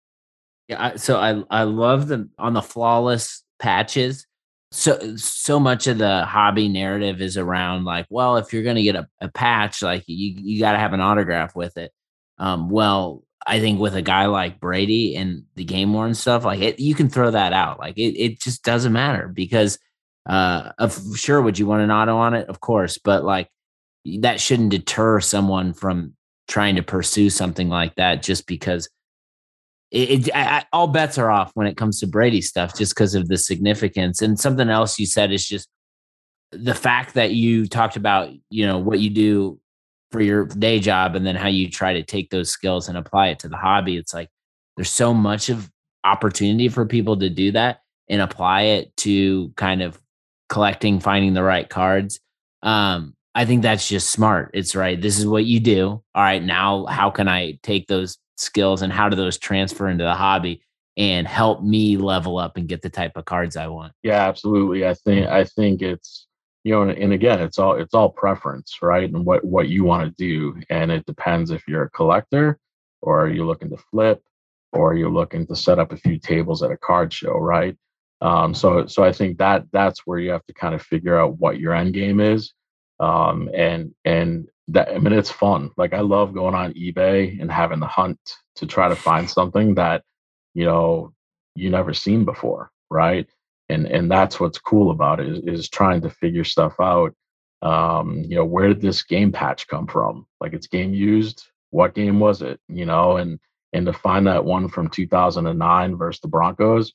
[0.68, 4.26] Yeah, so I I love the on the flawless patches.
[4.70, 8.96] So so much of the hobby narrative is around like, well, if you're gonna get
[8.96, 11.92] a, a patch, like you you got to have an autograph with it.
[12.38, 16.60] Um, well, I think with a guy like Brady and the game worn stuff, like
[16.60, 17.78] it, you can throw that out.
[17.78, 19.78] Like it, it just doesn't matter because,
[20.26, 22.48] uh, of sure, would you want an auto on it?
[22.48, 23.48] Of course, but like
[24.20, 26.14] that shouldn't deter someone from
[26.46, 28.88] trying to pursue something like that just because
[29.90, 33.14] it, it I, all bets are off when it comes to Brady stuff just because
[33.14, 34.22] of the significance.
[34.22, 35.68] And something else you said is just
[36.52, 39.60] the fact that you talked about, you know, what you do
[40.10, 43.28] for your day job and then how you try to take those skills and apply
[43.28, 43.96] it to the hobby.
[43.96, 44.28] It's like
[44.76, 45.70] there's so much of
[46.04, 50.00] opportunity for people to do that and apply it to kind of
[50.48, 52.20] collecting, finding the right cards.
[52.62, 54.50] Um, I think that's just smart.
[54.54, 55.00] It's right.
[55.00, 56.02] This is what you do.
[56.14, 56.42] All right.
[56.42, 60.62] Now, how can I take those skills and how do those transfer into the hobby
[60.96, 63.92] and help me level up and get the type of cards I want?
[64.02, 64.86] Yeah, absolutely.
[64.86, 66.26] I think, I think it's,
[66.64, 69.08] you know, and, and again, it's all, it's all preference, right?
[69.08, 70.60] And what, what you want to do.
[70.70, 72.58] And it depends if you're a collector
[73.00, 74.22] or you're you looking to flip
[74.72, 77.76] or you're looking to set up a few tables at a card show, right?
[78.20, 81.38] Um, so, so I think that that's where you have to kind of figure out
[81.38, 82.52] what your end game is
[83.00, 85.70] um, and and that I mean it's fun.
[85.76, 88.18] Like I love going on eBay and having the hunt
[88.56, 90.02] to try to find something that
[90.54, 91.12] you know
[91.54, 93.26] you never seen before, right?
[93.68, 97.14] And and that's what's cool about it is, is trying to figure stuff out.
[97.62, 100.26] Um, you know, where did this game patch come from?
[100.40, 101.46] Like it's game used.
[101.70, 102.60] What game was it?
[102.68, 103.38] You know, and
[103.72, 106.92] and to find that one from 2009 versus the Broncos,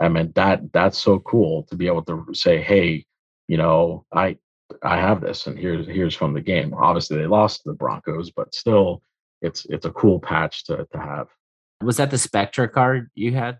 [0.00, 3.04] I mean that that's so cool to be able to say, hey,
[3.48, 4.38] you know, I
[4.82, 6.74] I have this, and here's here's from the game.
[6.74, 9.02] Obviously, they lost to the Broncos, but still,
[9.40, 11.28] it's it's a cool patch to to have.
[11.82, 13.58] Was that the Spectra card you had?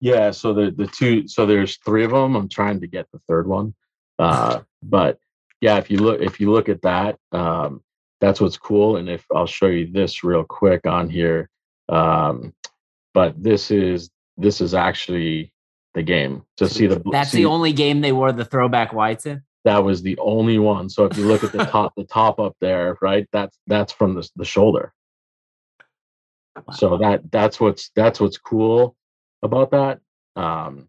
[0.00, 0.30] Yeah.
[0.30, 1.28] So the the two.
[1.28, 2.36] So there's three of them.
[2.36, 3.74] I'm trying to get the third one,
[4.18, 5.18] uh, but
[5.60, 7.82] yeah, if you look if you look at that, um,
[8.20, 8.96] that's what's cool.
[8.96, 11.50] And if I'll show you this real quick on here,
[11.88, 12.54] um,
[13.14, 15.52] but this is this is actually
[15.94, 17.02] the game to see the.
[17.10, 20.58] That's see, the only game they wore the throwback whites in that was the only
[20.58, 20.88] one.
[20.88, 24.14] So if you look at the top, the top up there, right, that's that's from
[24.14, 24.92] the the shoulder.
[26.72, 28.96] So that that's what's that's what's cool
[29.42, 30.00] about that.
[30.36, 30.88] Um,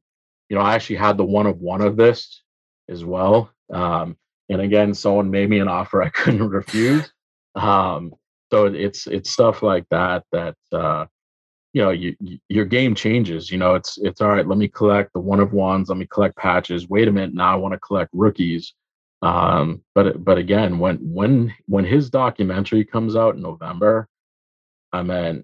[0.50, 2.44] you know, I actually had the one of one of this
[2.90, 3.52] as well.
[3.72, 4.18] Um,
[4.50, 7.12] and again, someone made me an offer I couldn't refuse.
[7.56, 8.14] Um,
[8.52, 11.06] so it's it's stuff like that that uh,
[11.74, 14.68] you know you, you, your game changes you know it's it's all right let me
[14.68, 16.90] collect the one of ones let me collect patches.
[16.90, 18.74] Wait a minute now i want to collect rookies.
[19.22, 24.08] Um but but again when when when his documentary comes out in november
[24.92, 25.44] i mean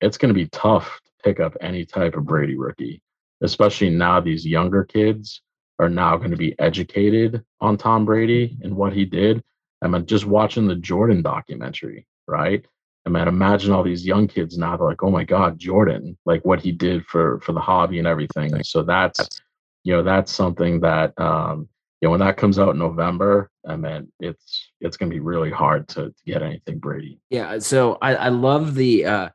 [0.00, 3.00] it's going to be tough to pick up any type of brady rookie
[3.42, 5.42] especially now these younger kids
[5.78, 9.42] are now going to be educated on tom brady and what he did.
[9.82, 12.64] I mean just watching the jordan documentary right
[13.06, 14.76] I mean, imagine all these young kids now.
[14.76, 16.18] They're like, "Oh my God, Jordan!
[16.26, 19.40] Like what he did for for the hobby and everything." So that's,
[19.84, 21.68] you know, that's something that, um,
[22.00, 25.20] you know, when that comes out in November, I mean, it's it's going to be
[25.20, 27.20] really hard to, to get anything Brady.
[27.30, 27.60] Yeah.
[27.60, 29.28] So I I love the, uh,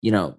[0.00, 0.36] you know,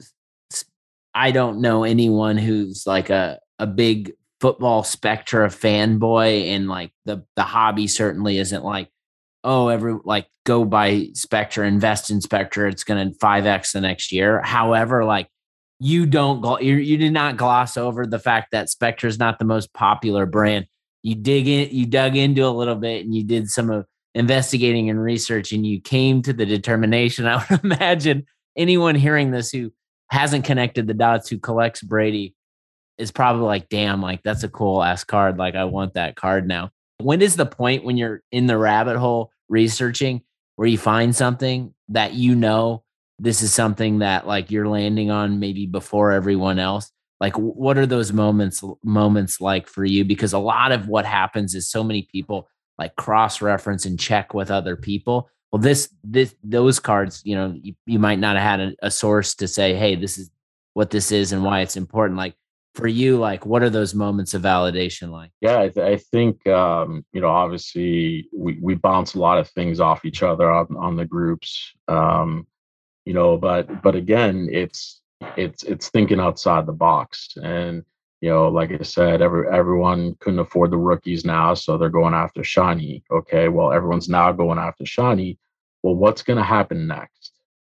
[1.14, 7.26] I don't know anyone who's like a a big football spectra fanboy, and like the
[7.36, 8.90] the hobby certainly isn't like
[9.44, 14.12] oh, every like go buy Spectra, invest in Spectra, it's going to 5x the next
[14.12, 14.42] year.
[14.42, 15.28] However, like
[15.80, 19.40] you don't, go, you, you did not gloss over the fact that Spectra is not
[19.40, 20.66] the most popular brand.
[21.04, 23.86] You dig in, you dug into a little bit and you did some of
[24.16, 27.26] investigating and research and you came to the determination.
[27.28, 28.26] I would imagine
[28.58, 29.72] anyone hearing this who
[30.10, 32.36] hasn't connected the dots, who collects Brady,
[32.98, 35.38] is probably like, damn, like that's a cool ass card.
[35.38, 36.72] Like I want that card now.
[37.02, 40.22] When is the point when you're in the rabbit hole researching
[40.56, 42.84] where you find something that you know
[43.18, 46.92] this is something that like you're landing on maybe before everyone else?
[47.22, 50.04] Like what are those moments moments like for you?
[50.06, 52.48] Because a lot of what happens is so many people
[52.78, 55.30] like cross reference and check with other people.
[55.52, 58.92] Well, this this those cards, you know, you, you might not have had a, a
[58.92, 60.30] source to say, hey, this is
[60.74, 62.18] what this is and why it's important.
[62.18, 62.36] Like
[62.80, 65.32] for you like what are those moments of validation like?
[65.42, 69.50] Yeah i, th- I think um, you know obviously we, we bounce a lot of
[69.50, 72.48] things off each other on, on the groups um,
[73.06, 75.02] you know but but again it's
[75.38, 77.36] it's it's thinking outside the box.
[77.42, 77.84] And
[78.22, 82.14] you know like i said every everyone couldn't afford the rookies now so they're going
[82.14, 83.48] after shiny okay?
[83.50, 85.38] Well everyone's now going after shiny
[85.84, 87.32] well what's going to happen next?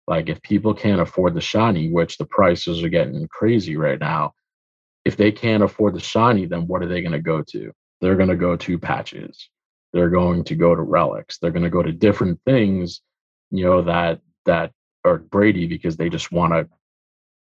[0.07, 4.35] Like if people can't afford the shiny which the prices are getting crazy right now
[5.11, 7.73] if they can't afford the shiny, then what are they going to go to?
[8.01, 9.51] They're going to go to patches.
[9.93, 11.39] They're going to go to relics.
[11.39, 13.01] They're going to go to different things,
[13.51, 14.71] you know, that that
[15.05, 16.69] are Brady because they just want to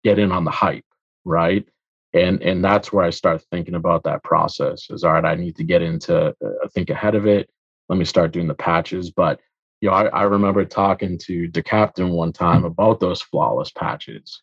[0.02, 0.86] get in on the hype,
[1.26, 1.68] right?
[2.14, 4.88] And and that's where I start thinking about that process.
[4.88, 5.26] Is all right.
[5.26, 7.50] I need to get into uh, think ahead of it.
[7.90, 9.10] Let me start doing the patches.
[9.10, 9.40] But
[9.82, 14.40] you know, I, I remember talking to the captain one time about those flawless patches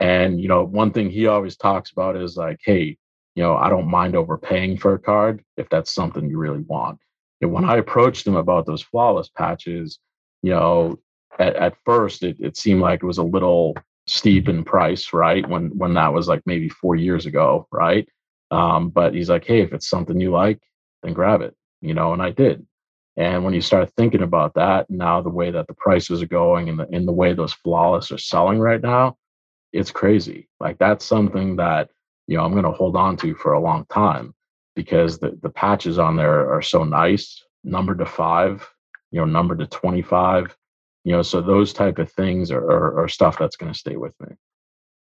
[0.00, 2.96] and you know, one thing he always talks about is like, hey,
[3.34, 6.98] you know, I don't mind overpaying for a card if that's something you really want.
[7.40, 9.98] And when I approached him about those flawless patches,
[10.42, 10.98] you know,
[11.38, 13.74] at, at first it, it seemed like it was a little
[14.06, 15.48] steep in price, right?
[15.48, 18.08] When when that was like maybe four years ago, right?
[18.50, 20.60] Um, but he's like, hey, if it's something you like,
[21.02, 22.66] then grab it, you know, and I did.
[23.16, 26.68] And when you start thinking about that, now the way that the prices are going
[26.68, 29.16] and the in the way those flawless are selling right now,
[29.72, 30.48] it's crazy.
[30.60, 31.90] Like that's something that,
[32.26, 34.34] you know, I'm going to hold on to for a long time
[34.74, 38.68] because the, the patches on there are so nice, number to five,
[39.10, 40.56] you know, number to 25,
[41.04, 43.96] you know, so those type of things are, are, are stuff that's going to stay
[43.96, 44.34] with me.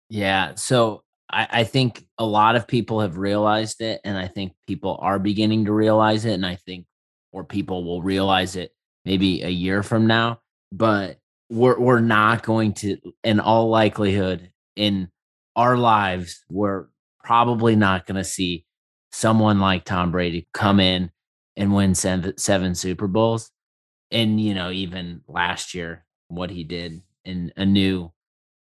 [0.09, 0.55] Yeah.
[0.55, 4.97] So I, I think a lot of people have realized it and I think people
[5.01, 6.33] are beginning to realize it.
[6.33, 6.85] And I think,
[7.31, 8.71] or people will realize it
[9.05, 10.39] maybe a year from now,
[10.71, 11.17] but
[11.49, 15.09] we're, we're not going to, in all likelihood, in
[15.55, 16.85] our lives, we're
[17.23, 18.65] probably not going to see
[19.11, 21.11] someone like Tom Brady come in
[21.55, 23.51] and win seven, seven Super Bowls.
[24.11, 28.11] And, you know, even last year, what he did in a new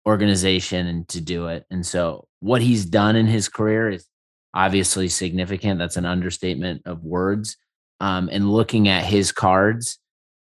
[0.06, 1.64] organization and to do it.
[1.70, 4.06] And so, what he's done in his career is
[4.54, 5.78] obviously significant.
[5.78, 7.56] That's an understatement of words.
[8.00, 9.98] Um, and looking at his cards,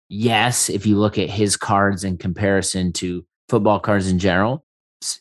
[0.09, 4.65] yes, if you look at his cards in comparison to football cards in general,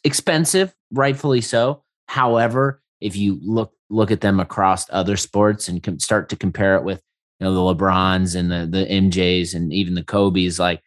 [0.04, 1.84] expensive, rightfully so.
[2.08, 6.76] However, if you look look at them across other sports and com- start to compare
[6.76, 7.02] it with
[7.40, 10.82] you know the LeBrons and the the MJs and even the Kobe's, like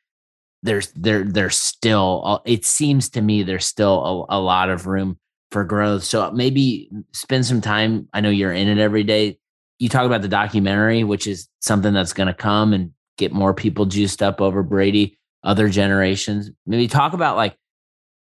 [0.63, 5.19] there's there there's still it seems to me there's still a, a lot of room
[5.51, 6.05] for growth.
[6.05, 8.09] So maybe spend some time.
[8.13, 9.39] I know you're in it every day.
[9.79, 13.55] You talk about the documentary, which is something that's going to come and get more
[13.55, 16.51] people juiced up over Brady, other generations.
[16.67, 17.57] Maybe talk about like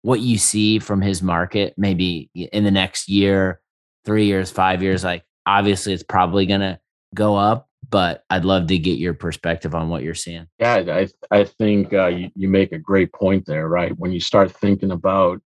[0.04, 3.60] what you see from his market maybe in the next year,
[4.06, 5.04] three years, five years?
[5.04, 6.80] Like, obviously, it's probably going to
[7.16, 10.48] go up, but I'd love to get your perspective on what you're seeing.
[10.60, 13.98] Yeah, I, I think uh, you, you make a great point there, right?
[13.98, 15.42] When you start thinking about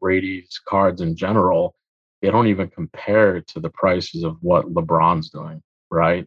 [0.00, 1.74] Brady's cards in general,
[2.20, 6.26] they don't even compare to the prices of what LeBron's doing, right?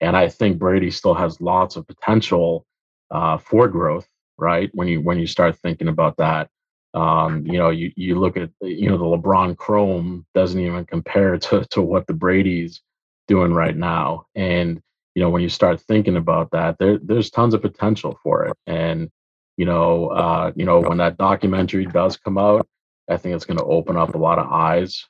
[0.00, 2.66] And I think Brady still has lots of potential
[3.10, 4.08] uh, for growth,
[4.38, 4.70] right?
[4.72, 6.48] When you when you start thinking about that,
[6.94, 11.38] um, you know, you, you look at you know the LeBron Chrome doesn't even compare
[11.38, 12.80] to to what the Brady's
[13.28, 14.26] doing right now.
[14.34, 14.80] And
[15.14, 18.56] you know, when you start thinking about that, there there's tons of potential for it.
[18.66, 19.10] And
[19.56, 22.66] you know, uh, you know, when that documentary does come out,
[23.08, 25.06] I think it's going to open up a lot of eyes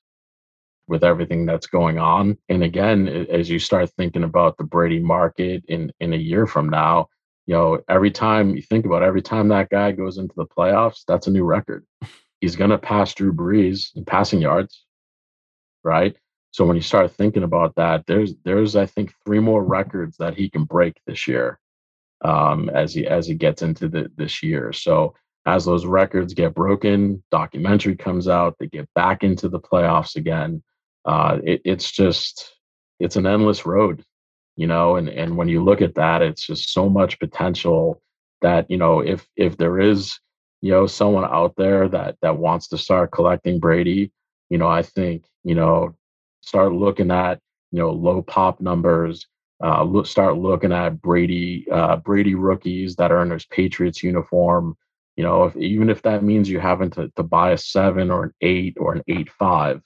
[0.89, 2.37] with everything that's going on.
[2.49, 6.69] And again, as you start thinking about the Brady market in in a year from
[6.69, 7.09] now,
[7.47, 10.47] you know, every time you think about it, every time that guy goes into the
[10.47, 11.85] playoffs, that's a new record.
[12.41, 14.85] He's going to pass Drew Brees in passing yards,
[15.83, 16.17] right?
[16.53, 20.35] So when you start thinking about that, there's there's I think three more records that
[20.35, 21.59] he can break this year,
[22.23, 24.73] um, as he as he gets into the, this year.
[24.73, 25.15] So
[25.47, 30.63] as those records get broken, documentary comes out, they get back into the playoffs again.
[31.05, 32.53] Uh, it, it's just
[33.01, 34.05] it's an endless road
[34.57, 38.03] you know and and when you look at that it's just so much potential
[38.41, 40.19] that you know if if there is
[40.61, 44.13] you know someone out there that that wants to start collecting brady
[44.51, 45.95] you know i think you know
[46.43, 47.41] start looking at
[47.71, 49.27] you know low pop numbers.
[49.65, 54.77] Uh, look, start looking at Brady uh, Brady rookies that are in his Patriots uniform.
[55.17, 58.25] You know, if, even if that means you having to, to buy a seven or
[58.25, 59.81] an eight or an eight five,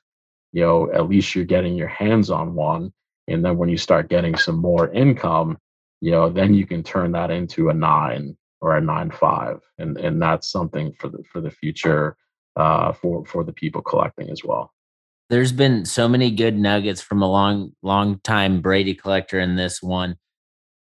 [0.53, 2.93] you know, at least you're getting your hands on one.
[3.29, 5.59] And then when you start getting some more income,
[6.01, 9.97] you know, then you can turn that into a nine or a nine five, and
[9.99, 12.17] and that's something for the for the future
[12.57, 14.73] uh, for for the people collecting as well.
[15.29, 19.83] There's been so many good nuggets from a long long time Brady collector in this
[19.83, 20.17] one.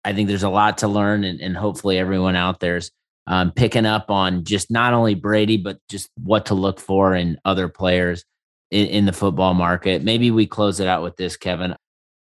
[0.04, 2.90] I think there's a lot to learn, and, and hopefully everyone out there's
[3.26, 7.38] um, picking up on just not only Brady but just what to look for in
[7.44, 8.24] other players
[8.70, 10.02] in, in the football market.
[10.02, 11.74] Maybe we close it out with this, Kevin.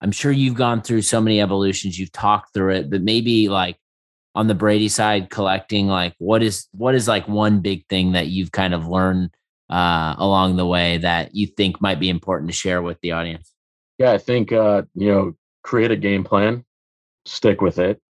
[0.04, 3.78] I'm sure you've gone through so many evolutions, you've talked through it, but maybe like
[4.36, 8.28] on the Brady side collecting like what is what is like one big thing that
[8.28, 9.30] you've kind of learned
[9.70, 13.54] uh, along the way that you think might be important to share with the audience?
[13.98, 15.34] Yeah, I think uh, you know,
[15.64, 16.66] create a game plan,
[17.26, 18.02] stick with it.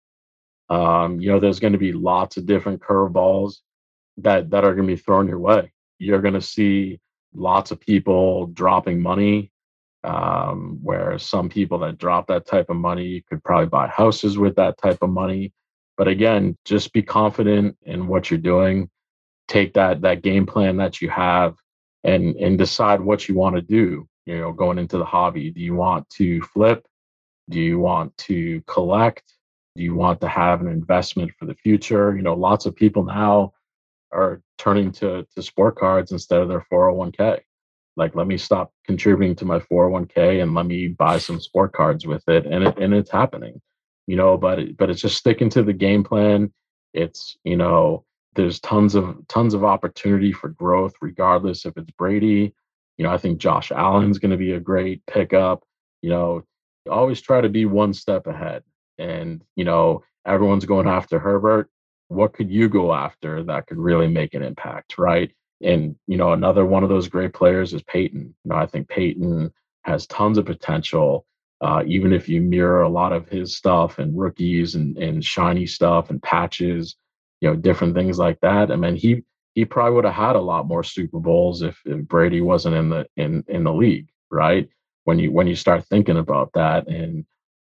[0.69, 3.57] Um, you know, there's going to be lots of different curveballs
[4.17, 5.71] that that are going to be thrown your way.
[5.99, 6.99] You're going to see
[7.35, 9.51] lots of people dropping money
[10.04, 14.56] um, where some people that drop that type of money could probably buy houses with
[14.56, 15.54] that type of money
[15.97, 18.89] but again, just be confident in what you're doing.
[19.47, 21.56] Take that that game plan that you have
[22.04, 24.08] and and decide what you want to do.
[24.26, 25.51] You know, going into the hobby.
[25.51, 26.86] Do you want to flip?
[27.49, 29.24] Do you want to collect?
[29.76, 32.16] Do you want to have an investment for the future?
[32.16, 33.54] You know, lots of people now
[34.12, 37.41] are turning to to sport cards instead of their 401k.
[37.95, 42.07] Like, let me stop contributing to my 401k and let me buy some sport cards
[42.07, 42.45] with it.
[42.45, 43.61] And it, and it's happening
[44.07, 46.51] you know, but it, but it's just sticking to the game plan.
[46.93, 52.53] It's you know, there's tons of tons of opportunity for growth, regardless if it's Brady.
[52.97, 55.63] You know, I think Josh Allen's going to be a great pickup.
[56.01, 56.43] You know,
[56.89, 58.63] always try to be one step ahead.
[58.97, 61.69] And you know, everyone's going after Herbert.
[62.09, 65.31] What could you go after that could really make an impact, right?
[65.64, 68.36] And you know, another one of those great players is Peyton.
[68.43, 69.51] You know, I think Peyton
[69.84, 71.26] has tons of potential
[71.64, 75.66] uh, even if you mirror a lot of his stuff and rookies and, and shiny
[75.66, 76.97] stuff and patches,
[77.39, 78.70] you know, different things like that.
[78.70, 79.24] I mean, he
[79.55, 82.89] he probably would have had a lot more Super Bowls if, if Brady wasn't in
[82.89, 84.68] the in in the league, right?
[85.05, 87.26] When you when you start thinking about that, and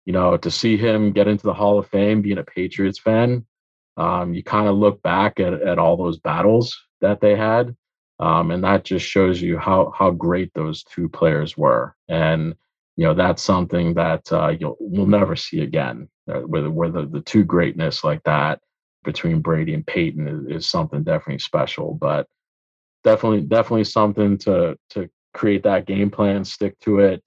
[0.06, 3.44] you know, to see him get into the Hall of Fame, being a Patriots fan,
[3.98, 7.76] um, you kind of look back at at all those battles that they had,
[8.18, 12.54] um, and that just shows you how how great those two players were, and
[12.96, 16.08] you know that's something that uh, you'll we'll never see again.
[16.26, 18.58] Uh, where the, the two greatness like that
[19.04, 21.92] between Brady and Peyton is, is something definitely special.
[21.92, 22.26] But
[23.04, 27.22] definitely definitely something to to create that game plan, stick to it.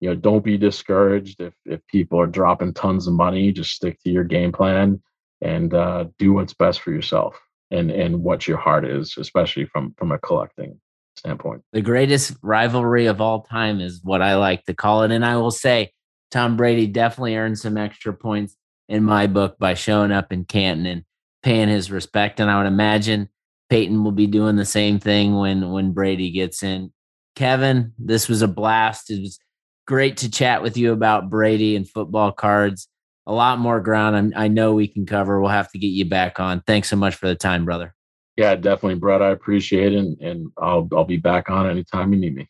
[0.00, 3.52] You know, don't be discouraged if if people are dropping tons of money.
[3.52, 5.00] Just stick to your game plan
[5.40, 7.40] and uh, do what's best for yourself
[7.70, 10.80] and and what your heart is, especially from from a collecting
[11.16, 11.62] standpoint.
[11.72, 15.10] The greatest rivalry of all time is what I like to call it.
[15.10, 15.92] And I will say,
[16.30, 18.56] Tom Brady definitely earned some extra points
[18.88, 21.04] in my book by showing up in Canton and
[21.42, 22.40] paying his respect.
[22.40, 23.28] And I would imagine
[23.68, 26.92] Peyton will be doing the same thing when when Brady gets in.
[27.36, 29.10] Kevin, this was a blast.
[29.10, 29.38] It was
[29.86, 32.88] great to chat with you about Brady and football cards.
[33.30, 35.40] A lot more ground I'm, I know we can cover.
[35.40, 36.64] We'll have to get you back on.
[36.66, 37.94] Thanks so much for the time, brother.
[38.36, 39.22] Yeah, definitely, Brett.
[39.22, 42.48] I appreciate it, and, and I'll I'll be back on anytime you need me.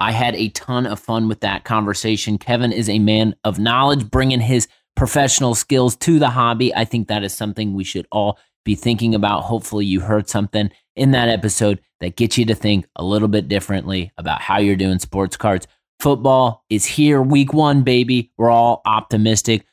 [0.00, 2.38] I had a ton of fun with that conversation.
[2.38, 4.66] Kevin is a man of knowledge, bringing his
[4.96, 6.74] professional skills to the hobby.
[6.74, 9.42] I think that is something we should all be thinking about.
[9.42, 13.46] Hopefully, you heard something in that episode that gets you to think a little bit
[13.46, 15.68] differently about how you're doing sports cards.
[16.00, 18.32] Football is here, week one, baby.
[18.38, 19.66] We're all optimistic.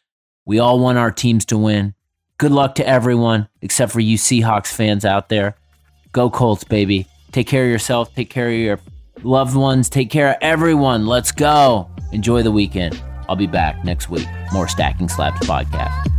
[0.46, 1.94] We all want our teams to win.
[2.38, 5.56] Good luck to everyone except for you Seahawks fans out there.
[6.12, 7.08] Go Colts, baby.
[7.32, 8.14] Take care of yourself.
[8.14, 8.80] Take care of your
[9.24, 9.88] loved ones.
[9.88, 11.08] Take care of everyone.
[11.08, 11.90] Let's go.
[12.12, 13.02] Enjoy the weekend.
[13.30, 14.28] I'll be back next week.
[14.52, 16.17] More Stacking Slabs podcast.